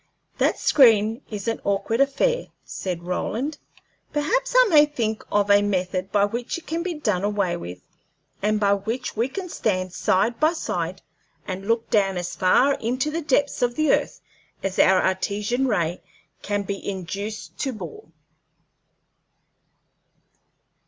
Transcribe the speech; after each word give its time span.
"That 0.39 0.57
screen 0.57 1.21
is 1.29 1.47
an 1.47 1.61
awkward 1.63 2.01
affair," 2.01 2.47
said 2.65 3.03
Roland. 3.03 3.59
"Perhaps 4.11 4.55
I 4.57 4.67
may 4.67 4.87
think 4.87 5.23
of 5.31 5.51
a 5.51 5.61
method 5.61 6.11
by 6.11 6.25
which 6.25 6.57
it 6.57 6.65
can 6.65 6.81
be 6.81 6.95
done 6.95 7.23
away 7.23 7.55
with, 7.55 7.83
and 8.41 8.59
by 8.59 8.73
which 8.73 9.15
we 9.15 9.27
can 9.27 9.47
stand 9.47 9.93
side 9.93 10.39
by 10.39 10.53
side 10.53 11.03
and 11.47 11.67
look 11.67 11.87
down 11.91 12.17
as 12.17 12.35
far 12.35 12.73
into 12.81 13.11
the 13.11 13.21
depths 13.21 13.61
of 13.61 13.75
the 13.75 13.93
earth 13.93 14.21
as 14.63 14.79
our 14.79 15.03
Artesian 15.05 15.67
ray 15.67 16.01
can 16.41 16.63
be 16.63 16.83
induced 16.89 17.59
to 17.59 17.71
bore." 17.71 18.07